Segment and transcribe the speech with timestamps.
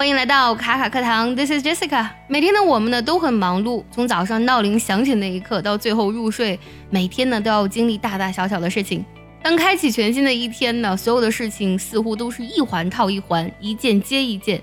[0.00, 2.08] 欢迎来到卡卡课堂，This is Jessica。
[2.26, 6.58] 每天呢，我们呢都很忙碌，从早上闹铃响起那一刻到最后入睡，
[6.88, 9.04] 每天呢都要经历大大小小的事情。
[9.42, 14.62] 当开启全新的一天呢，所有的事情似乎都是一环套一环，一件接一件。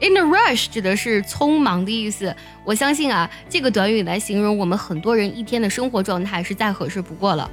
[0.00, 2.34] In a rush 指的是匆忙的意思。
[2.64, 7.50] 我相信啊，这个短语来形容我们很多人一天的生活状态是再合适不过了。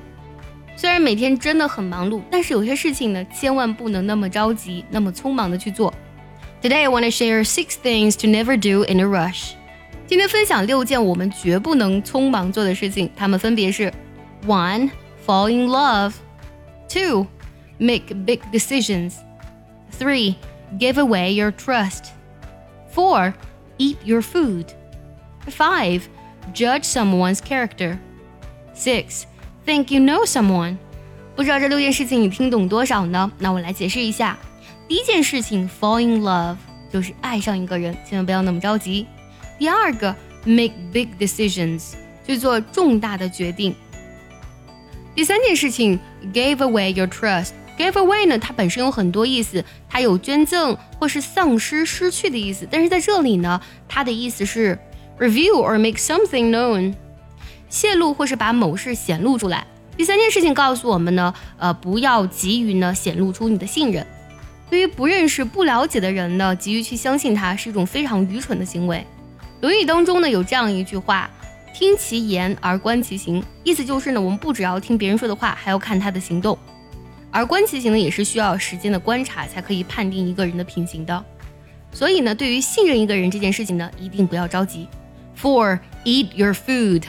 [0.78, 5.94] 虽然每天真的很忙碌，但是有些事情呢，千万不能那么着急，那么匆忙的去做。
[6.61, 9.53] Today I want to share six things to never do in a rush。
[10.07, 13.93] 今天分享六件我们绝不能匆忙做的事情，它们分别是：
[14.47, 14.91] one
[15.27, 16.13] fall in love,
[16.89, 17.27] two
[17.79, 19.15] make big decisions,
[19.99, 20.35] three
[20.79, 22.11] give away your trust,
[22.95, 23.33] four
[23.79, 24.67] eat your food,
[25.49, 26.03] five
[26.55, 27.99] judge someone's character,
[28.75, 29.23] six
[29.65, 30.77] think you know someone。
[31.35, 33.33] 不知道这六件事情你听懂多少呢？
[33.39, 34.39] 那我来解释一下。
[34.88, 36.56] 第一件事情，fall in love，
[36.90, 39.06] 就是爱上一个人，千万不要那么着急。
[39.60, 41.94] 第二个，make big decisions，
[42.26, 43.76] 去做重大的决定。
[45.14, 46.00] 第三件事情
[46.34, 47.50] ，give away your trust。
[47.78, 52.66] give away 呢，它本身有很多意思，它有捐赠或是丧失、失去的意思。
[52.72, 54.80] 但是在这里呢，它的意思是
[55.20, 56.94] reveal or make something known，
[57.70, 59.68] 泄露或是把某事显露出来。
[59.98, 64.08] 第三件事情告诉我们呢，呃，不要急于呢显露出你的信任。
[64.70, 68.98] 对于不认识、不了解的人呢，急于去相信他是一种非常愚蠢的行为。
[69.62, 71.30] 《论语》当中呢有这样一句话
[71.74, 76.58] ：“听其言而观其行。”意思就是呢，我们不只要听别人说的话，还要看他的行动。
[77.32, 81.26] 而观其行呢，也是需要时间的观察才可以判定一个人的品行的。
[81.92, 84.88] 所以呢，对于信任一个人这件事情呢，一定不要着急。
[85.42, 87.04] Four, eat your food，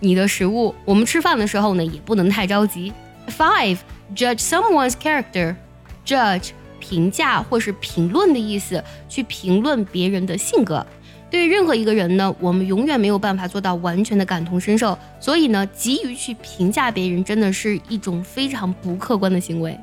[0.00, 0.74] 你的食物。
[0.84, 2.92] 我们吃饭的时候呢，也不能太着急。
[3.28, 3.78] Five,
[4.16, 6.50] judge someone's character，judge
[6.86, 10.86] 评价或是评论的意思，去评论别人的性格。
[11.30, 19.78] 对于任何一个人呢，我们永远没有办法做到完全的感同身受，所以呢，急于去评价别人，真的是一种非常不客观的行为。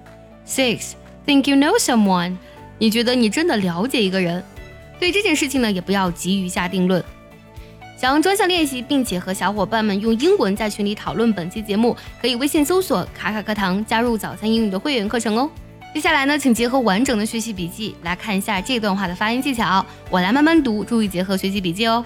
[0.47, 0.91] Six,
[1.25, 2.37] think you know someone？
[2.77, 4.43] 你觉得你真的了解一个人？
[4.99, 7.03] 对这件事情呢，也不要急于下定论。
[7.97, 15.49] 想要专项练习，并且和小伙伴们用英文在群里讨论本期节目，可以微信搜索“卡卡课堂”，加入早餐英语的会员课程哦。
[15.94, 19.84] 接下来呢，请结合完整的学习笔记来看一下这段话的发音技巧。
[20.10, 22.04] 我来慢慢读，注意结合学习笔记哦。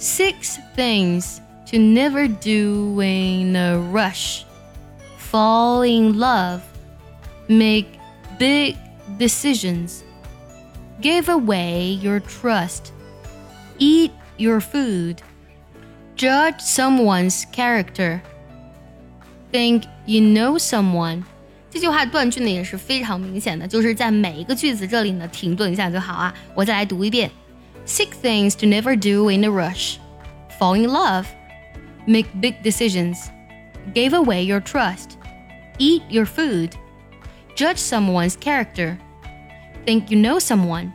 [0.00, 1.36] Six things
[1.70, 4.42] to never do in a rush:
[5.30, 6.60] fall in love,
[7.46, 7.86] make
[8.36, 8.76] big
[9.18, 10.00] decisions,
[11.00, 12.90] give away your trust,
[13.78, 15.18] eat your food,
[16.16, 18.20] judge someone's character,
[19.52, 21.22] think you know someone.
[21.70, 26.32] 这句话断句呢也是非常明显的，就是在每一个句子这里呢停顿一下就好啊。
[26.54, 27.30] 我再来读一遍：
[27.86, 29.96] Six things to never do in a rush:
[30.58, 31.26] fall in love,
[32.06, 33.18] make big decisions,
[33.92, 35.16] give away your trust,
[35.78, 36.70] eat your food,
[37.56, 38.96] judge someone's character,
[39.84, 40.92] think you know someone.